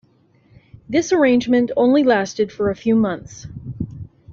This 0.89 1.13
arrangement 1.13 1.69
only 1.77 2.01
lasted 2.03 2.51
for 2.51 2.71
a 2.71 2.75
few 2.75 2.95
months. 2.95 3.45